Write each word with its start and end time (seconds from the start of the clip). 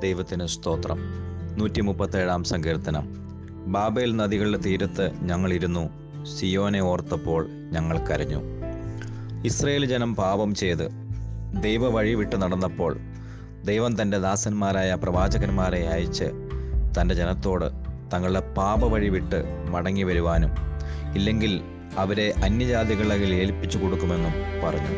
ദൈവത്തിന് 0.00 0.46
സ്തോത്രം. 0.46 0.98
നൂറ്റി 1.58 1.80
മുപ്പത്തേഴാം 1.80 2.44
സങ്കീർത്തനം. 2.44 3.04
ബാബേൽ 3.66 4.16
നദികളുടെ 4.16 4.58
തീരത്ത് 4.58 5.06
ഞങ്ങളിരുന്നു 5.22 5.84
സിയോനെ 6.34 6.80
ഓർത്തപ്പോൾ 6.80 7.48
ഞങ്ങൾ 7.72 7.98
കരഞ്ഞു. 7.98 8.40
ഇസ്രയേൽ 9.44 9.84
ജനം 9.84 10.16
പാപം 10.16 10.54
ചെയ്ത് 10.54 10.86
ദൈവ 11.62 11.88
വഴി 11.88 12.14
വിട്ട് 12.14 12.36
നടന്നപ്പോൾ 12.42 12.92
ദൈവം 13.64 14.02
തന്റെ 14.02 14.18
ദാസന്മാരായ 14.18 14.94
പ്രവാചകന്മാരെ 14.94 15.80
അയച്ച് 15.86 16.28
തന്റെ 16.96 17.14
ജനത്തോട് 17.14 17.68
തങ്ങളുടെ 18.14 18.40
പാപ 18.58 18.84
വഴി 18.84 19.08
വിട്ട് 19.08 19.40
മടങ്ങി 19.70 20.02
വരുവാനും 20.02 20.52
ഇല്ലെങ്കിൽ 21.14 21.52
അവരെ 21.98 22.34
അന്യജാതികളിൽ 22.44 23.34
ഏൽപ്പിച്ചു 23.34 23.78
കൊടുക്കുമെന്നും 23.78 24.34
പറഞ്ഞു. 24.64 24.94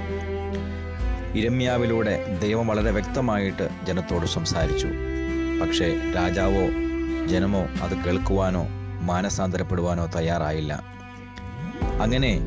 ഇരമ്യാവിലൂടെ 1.35 2.39
ദൈവം 2.43 2.67
വളരെ 2.67 2.91
വ്യക്തമായിട്ട് 2.91 3.69
ജനത്തോട് 3.87 4.27
സംസാരിച്ചു. 4.27 4.87
പക്ഷേ 5.63 6.13
രാജാവോ 6.15 6.65
ജനമോ 7.27 7.61
അത് 7.83 8.05
കേൾക്കുവാനോ 8.05 8.67
മാനസാന്തരപ്പെടുവാനോ 9.01 10.07
തയ്യാറായില്ല. 10.07 10.83
അങ്ങനെ 12.01 12.41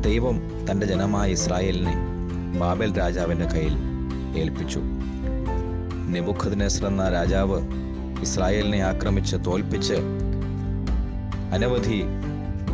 ദൈവം 0.00 0.66
തന്റെ 0.70 0.86
ജനമായ 0.86 1.30
ഇസ്രായേലിനെ 1.30 1.94
ബാബേൽ 2.58 2.98
രാജാവിന്റെ 2.98 3.44
കയ്യിൽ 3.44 3.76
ഏൽപ്പിച്ചു. 4.38 4.80
നെബുഖദ്നേസർ 6.08 6.86
എന്ന 6.86 7.08
രാജാവ് 7.08 7.60
ഇസ്രായേലിനെ 8.20 8.78
ആക്രമിച്ച് 8.78 9.36
തോൽപ്പിച്ച് 9.46 9.94
അനവധി 11.52 12.04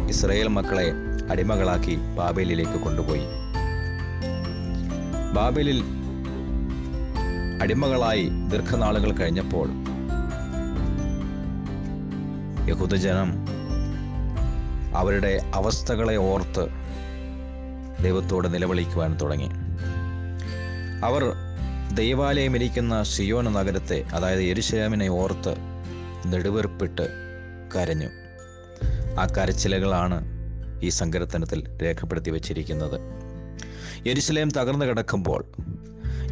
ഇസ്രായേൽ 0.09 0.49
മക്കളെ 0.49 0.93
അടിമകളാക്കി 1.31 1.97
ബാബേലിലേക്ക് 1.97 2.81
കൊണ്ടുപോയി. 2.81 3.40
ബാബേലിൽ 5.35 5.85
അടിമകളായി 7.63 8.31
ദീർഘനാളുകൾ 8.49 9.13
കഴിഞ്ഞപ്പോൾ 9.13 9.69
യഹൂദജനം 12.69 13.31
അവരുടെ 14.97 15.51
അവസ്ഥകളെ 15.55 16.17
ഓർത്ത് 16.17 16.69
ദൈവത്തോട് 18.03 18.55
നിലവിളിക്കുവാൻ 18.55 19.19
തുടങ്ങി. 19.23 19.49
അവർ 21.05 21.33
ദൈവാലയം 21.95 22.57
ഇരിക്കുന്ന 22.57 23.03
സിയോന 23.03 23.49
നഗരത്തെ 23.49 24.05
അതായത് 24.15 24.43
എരിശയാമിനെ 24.43 25.09
ഓർത്ത് 25.09 25.55
നെടുവീർപ്പിട്ട് 26.27 27.09
കരഞ്ഞു. 27.77 28.09
ആ 29.21 29.27
കരച്ചിലകളാണ് 29.27 30.25
ഈ 30.83 30.89
സങ്കീർത്തനത്തിൽ 30.89 31.79
രേഖപ്പെടുത്തി 31.83 32.31
വച്ചിരിക്കുന്നത്. 32.31 33.01
യെരുസലേം 34.07 34.49
തകർന്നു 34.49 34.85
കിടക്കുമ്പോൾ 34.85 35.45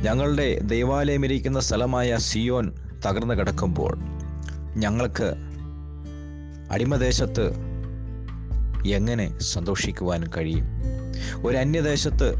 ഞങ്ങളുടെ 0.02 0.58
ദൈവാലയം 0.58 1.24
ഇരിക്കുന്ന 1.24 1.60
സ്ഥലമായ 1.60 2.16
സിയോൻ 2.16 2.72
തകർന്നു 3.06 3.34
കിടക്കുമ്പോൾ 3.34 3.98
ഞങ്ങൾക്ക് 4.76 5.34
അടിമദേശത്ത് 6.72 7.50
എങ്ങനെ 8.86 9.38
സന്തോഷിക്കുവാൻ 9.40 10.24
കഴിയും? 10.36 10.64
ഒരു 11.46 11.56
അന്യദേശത്ത് 11.56 12.34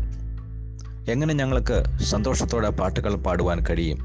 എങ്ങനെ 1.11 1.35
ഞങ്ങൾക്ക് 1.35 1.85
സന്തോഷത്തോടെ 2.03 2.71
പാട്ടുകൾ 2.71 3.15
പാടുവാൻ 3.15 3.65
കഴിയും? 3.71 3.99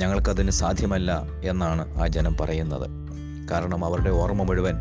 ഞങ്ങൾക്കതിന് 0.00 0.50
സാധ്യമല്ല 0.50 1.22
എന്നാണ് 1.44 2.02
ആ 2.02 2.06
ജനം 2.06 2.36
പറയുന്നത്. 2.40 2.90
കാരണം 3.50 3.84
അവരുടെ 3.84 4.10
ഓർമ്മ 4.10 4.42
മുഴുവൻ 4.42 4.74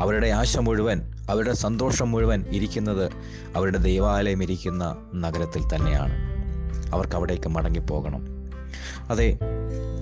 അവരുടെ 0.00 0.26
ആശ 0.26 0.58
മുഴുവൻ 0.58 1.02
അവരുടെ 1.30 1.52
സന്തോഷം 1.52 2.10
മുഴുവൻ 2.10 2.44
ഇരിക്കുന്നത് 2.50 3.10
അവരുടെ 3.56 3.78
ദൈവാലയം 3.78 4.42
ഇരിക്കുന്ന 4.42 4.96
നഗരത്തിൽ 5.14 5.62
തന്നെയാണ്. 5.74 6.12
അവർക്ക് 6.94 7.16
അവിടേക്ക് 7.16 7.48
മടങ്ങിപ്പോകണം. 7.48 8.26
അതെ 9.10 9.38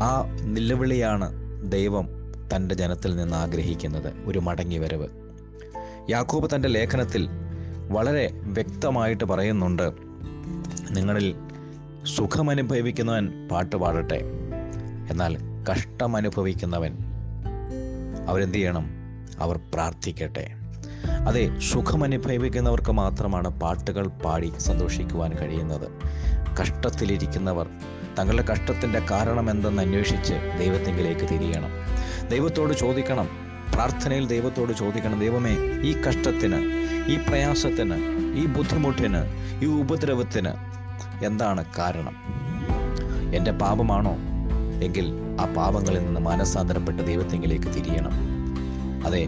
ആ 0.03 0.25
നിലവിളിയാണ് 0.45 1.35
ദൈവം 1.73 2.09
തന്റെ 2.57 2.75
ജനത്തിൽ 2.75 3.17
നിന്ന് 3.17 3.37
ആഗ്രഹിക്കുന്നത് 3.37 4.13
ഒരു 4.25 4.39
മടങ്ങി 4.39 4.79
വരവ് 4.79 5.09
യാക്കോബ് 6.11 6.55
തന്റെ 6.55 6.69
ലേഖനത്തിൽ 6.69 7.29
വളരെ 7.89 8.31
വ്യക്തമായിട്ട് 8.35 9.25
പറയുന്നുണ്ട് 9.25 9.93
നിങ്ങളിൽ 10.91 11.35
സുഖമനുഭവിക്കുന്നവൻ 12.17 13.49
പാട്ട് 13.53 13.77
പാടട്ടെ 13.77 14.21
എന്നാൽ 15.11 15.39
കഷ്ടമനുഭവിക്കുന്നവൻ 15.73 16.99
അവരെന്ത് 18.29 18.55
ചെയ്യണം? 18.55 18.98
അവർ 19.41 19.61
പ്രാർത്ഥിക്കട്ടെ. 19.75 20.51
അതെ 21.27 21.59
സുഖമനുഭവിക്കുന്നവർക്ക് 21.61 22.93
മാത്രമാണ് 22.93 23.61
പാട്ടുകൾ 23.61 24.07
പാടി 24.07 24.53
സന്തോഷിക്കുവാൻ 24.59 25.33
കഴിയുന്നത്. 25.33 25.91
കഷ്ടത്തിലിരിക്കുന്നവർ 26.61 27.69
തങ്ങളുടെ 28.19 28.43
കഷ്ടത്തിന്റെ 28.43 29.03
കാരണം 29.11 29.51
എന്തെന്ന് 29.51 29.83
അന്വേഷിച്ച് 29.83 30.35
ദൈവത്തിങ്കിലേക്ക് 30.59 31.21
തിരിയണം. 31.21 31.71
ദൈവത്തോട് 32.29 32.73
ചോദിക്കണം 32.73 33.29
പ്രാർത്ഥനയിൽ 33.75 34.27
ദൈവത്തോട് 34.27 34.73
ചോദിക്കണം 34.73 35.21
ദൈവമേ 35.21 35.57
ഈ 35.83 36.03
കഷ്ടത്തിന് 36.03 36.89
ഈ 37.09 37.17
പ്രയാസത്തിന് 37.17 37.95
ഈ 38.39 38.47
ബുദ്ധിമുട്ടിന് 38.47 39.23
ഈ 39.63 39.67
ഉപദ്രവത്തിന് 39.67 40.49
എന്താണ് 41.25 41.65
കാരണം? 41.79 42.17
എന്റെ 43.35 43.51
പാപമാണോ? 43.51 44.17
എങ്കിൽ 44.83 45.13
ആ 45.41 45.53
പാപങ്ങളിൽ 45.53 45.99
നിന്ന് 45.99 46.21
മാനസാന്തരപ്പെട്ട് 46.21 47.07
ദൈവത്തെങ്കിലേക്ക് 47.07 47.67
തിരിയണം. 47.67 48.38
അതെ 49.07 49.23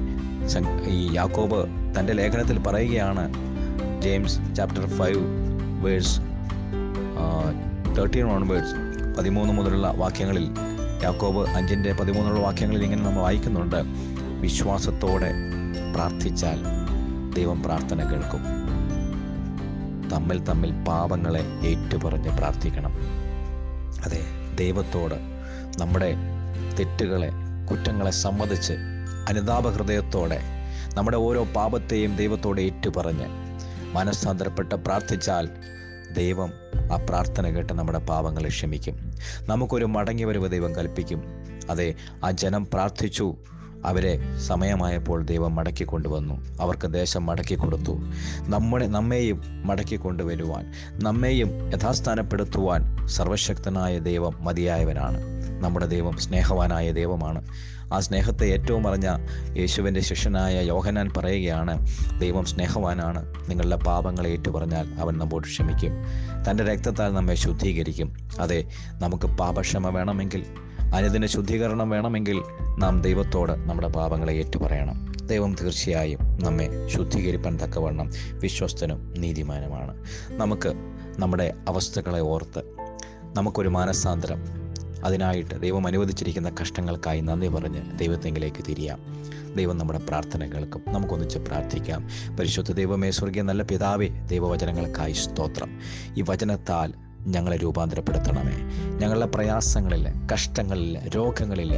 ഈ 0.89 1.15
യാക്കോബ് 1.15 1.61
തന്റെ 1.95 2.13
ലേഖനത്തിൽ 2.13 2.59
പറയുകയാണ് 2.59 3.25
James 4.03 4.55
chapter 4.57 4.87
five 4.87 5.23
verse 5.85 6.21
thirteen 7.97 8.27
onwards 8.33 8.75
പതിമൂന്ന് 9.19 9.53
മുതലുള്ള 9.53 9.91
വാക്യങ്ങളിൽ 9.97 10.51
യാക്കോബ് 11.03 11.49
അഞ്ചിന്റെ 11.49 11.93
പതിമൂന്നുള്ള 11.93 12.41
വാക്യങ്ങളിൽ 12.41 12.83
ഇങ്ങനെ 12.85 13.03
നമ്മൾ 13.03 13.23
വായിക്കുന്നുണ്ട് 13.23 13.81
വിശ്വാസത്തോടെ 14.41 15.31
പ്രാർത്ഥിച്ചാൽ 15.95 16.59
ദൈവം 17.35 17.63
പ്രാർത്ഥന 17.63 18.01
കേൾക്കും. 18.11 18.43
തമ്മിൽ 20.13 20.39
തമ്മിൽ 20.45 20.71
പാപങ്ങളെ 20.73 21.43
ഏറ്റുപറഞ്ഞ് 21.69 22.31
പ്രാർത്ഥിക്കണം. 22.39 22.93
അതെ 24.05 24.21
ദൈവത്തോട് 24.55 25.17
നമ്മുടെ 25.81 26.11
തെറ്റുകളെ 26.79 27.31
കുറ്റങ്ങളെ 27.71 28.11
സമ്മതിച്ച് 28.11 28.73
അനുതാപ 29.29 29.69
ഹൃദയത്തോടെ 29.69 30.41
നമ്മുടെ 30.95 31.17
ഓരോ 31.17 31.45
പാപത്തെയും 31.45 32.17
ദൈവത്തോട് 32.17 32.61
ഏറ്റുപറഞ്ഞ് 32.61 33.27
മനസ്സാന്തരപ്പെട്ട് 33.97 34.75
പ്രാർത്ഥിച്ചാൽ 34.75 35.49
ദൈവം 36.17 36.53
ആ 36.93 36.97
പ്രാർത്ഥന 36.97 37.49
കേട്ട് 37.49 37.73
നമ്മുടെ 37.73 37.99
പാപങ്ങളെ 37.99 38.49
ക്ഷമിക്കും. 38.49 39.13
നമുക്കൊരു 39.43 39.85
മടങ്ങി 39.85 40.25
വരവ് 40.25 40.51
ദൈവം 40.51 40.77
കൽപ്പിക്കും. 40.77 41.23
അതെ 41.71 41.95
ആ 42.25 42.31
ജനം 42.31 42.67
പ്രാർത്ഥിച്ചു. 42.67 43.37
അവരെ 43.85 44.39
സമയമായപ്പോൾ 44.39 45.25
ദൈവം 45.25 45.55
മടക്കി 45.55 45.85
കൊണ്ടുവന്നു. 45.85 46.57
അവർക്ക് 46.61 46.95
ദേശം 46.95 47.27
മടക്കി 47.27 47.55
കൊടുത്തു. 47.55 47.99
നമ്മുടെ 48.41 48.87
നമ്മെയും 48.87 49.43
മടക്കി 49.67 49.97
കൊണ്ടുവരുവാൻ 49.97 50.73
നമ്മെയും 50.93 51.69
യഥാസ്ഥാനപ്പെടുത്തുവാൻ 51.69 53.07
സർവശക്തനായ 53.07 53.99
ദൈവം 53.99 54.45
മതിയായവനാണ്. 54.45 55.40
നമ്മുടെ 55.61 55.87
ദൈവം 55.87 56.17
സ്നേഹവാനായ 56.17 56.93
ദൈവമാണ്. 56.93 57.45
ആ 57.93 58.01
സ്നേഹത്തെ 58.01 58.45
ഏറ്റവും 58.45 58.89
അറിഞ്ഞ 58.89 59.09
യേശുവിന്റെ 59.57 60.01
ശിഷ്യനായ 60.01 60.61
യോഹനാൻ 60.61 61.11
പറയുകയാണ് 61.17 61.87
ദൈവം 62.21 62.45
സ്നേഹവാനാണ്. 62.45 63.35
നിങ്ങളുടെ 63.49 63.77
പാപങ്ങളെ 63.77 64.31
ഏറ്റുപറഞ്ഞാൽ 64.31 64.89
അവൻ 65.01 65.19
നമ്മോട് 65.19 65.45
ക്ഷമിക്കും. 65.45 65.93
തന്റെ 66.51 66.65
രക്തത്താൽ 66.65 67.11
നമ്മെ 67.15 67.35
ശുദ്ധീകരിക്കും. 67.35 68.17
അതെ 68.41 68.65
നമുക്ക് 68.93 69.27
പാപക്ഷമ 69.27 69.89
വേണമെങ്കിൽ 69.89 70.45
അനുദിന 70.95 71.27
ശുദ്ധീകരണം 71.27 71.91
വേണമെങ്കിൽ 71.91 72.43
നാം 72.79 73.03
ദൈവത്തോട് 73.03 73.53
നമ്മുടെ 73.53 73.89
പാപങ്ങളെ 73.89 74.33
ഏറ്റുപറയണം. 74.33 75.13
ദൈവം 75.27 75.55
തീർച്ചയായും 75.55 76.19
നമ്മെ 76.23 76.89
ശുദ്ധീകരിപ്പാൻ 76.89 77.57
തക്കവണ്ണം 77.57 78.11
വിശ്വസ്തനും 78.31 79.15
നീതിമാനുമാണ്. 79.19 79.97
നമുക്ക് 80.31 80.73
നമ്മുടെ 81.19 81.55
അവസ്ഥകളെ 81.69 82.21
ഓർത്ത് 82.21 82.63
നമുക്കൊരു 83.37 83.69
മാനസാന്തരം 83.69 84.60
അതിനായിട്ട് 85.05 85.61
ദൈവം 85.61 85.87
അനുവദിച്ചിരിക്കുന്ന 85.87 86.53
കഷ്ടങ്ങൾക്കായി 86.61 87.21
നന്ദി 87.21 87.49
പറഞ്ഞ് 87.49 87.99
ദൈവത്തെങ്കിലേക്ക് 87.99 88.65
തിരിയാം. 88.69 88.99
ദൈവം 89.57 89.79
നമ്മുടെ 89.79 89.99
പ്രാർത്ഥന 89.99 90.47
കേൾക്കും 90.47 90.83
നമുക്കൊന്നിച്ച് 90.89 91.39
പ്രാർത്ഥിക്കാം. 91.39 92.09
പരിശുദ്ധ 92.37 92.73
ദൈവമേ 92.73 93.11
സ്വർഗീയ 93.11 93.43
നല്ല 93.43 93.63
പിതാവേ 93.63 94.09
ദൈവവചനങ്ങൾക്കായി 94.09 95.13
സ്തോത്രം. 95.13 95.81
ഈ 96.19 96.25
വചനത്താൽ 96.29 96.93
ഞങ്ങളെ 97.27 97.57
രൂപാന്തരപ്പെടുത്തണമേ. 97.57 98.57
ഞങ്ങളുടെ 98.99 99.27
പ്രയാസങ്ങളിൽ 99.27 100.07
കഷ്ടങ്ങളിൽ 100.33 101.09
രോഗങ്ങളിൽ 101.17 101.73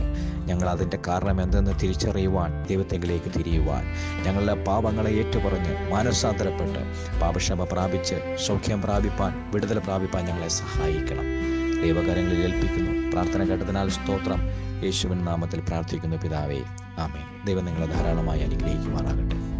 ഞങ്ങൾ 0.44 0.68
അതിന്റെ 0.68 0.98
കാരണം 1.06 1.42
എന്തെന്ന് 1.42 1.70
തിരിച്ചറിയുവാൻ 1.82 2.66
ദൈവത്തെങ്കിലേക്ക് 2.66 3.38
തിരിയുവാൻ 3.38 3.84
ഞങ്ങളുടെ 4.22 4.64
പാപങ്ങളെ 4.64 5.10
ഏറ്റുപറഞ്ഞ് 5.10 5.90
മാനസാന്തരപ്പെട്ട് 5.90 6.92
പാപക്ഷമ 7.20 7.64
പ്രാപിച്ച് 7.64 8.36
സൗഖ്യം 8.46 8.82
പ്രാപിപ്പാൻ 8.82 9.50
വിടുതൽ 9.52 9.78
പ്രാപിപ്പാൻ 9.78 10.24
ഞങ്ങളെ 10.24 10.48
സഹായിക്കണം. 10.48 11.51
ദൈവകാര്യങ്ങളിൽ 11.82 12.42
ഏൽപ്പിക്കുന്നു. 12.42 13.10
പ്രാർത്ഥന 13.10 13.44
കേട്ടതിനാൽ 13.44 13.88
സ്തോത്രം. 13.88 14.38
യേശുവിൻ 14.84 15.24
നാമത്തിൽ 15.24 15.60
പ്രാർത്ഥിക്കുന്നു 15.60 16.16
പിതാവേ. 16.16 16.60
ആമേ 16.98 17.46
ദൈവം 17.46 17.64
നിങ്ങളെ 17.64 17.86
ധാരാളമായി 17.86 18.40
അനുഗ്രഹിക്കുമാറാകട്ടെ. 18.40 19.52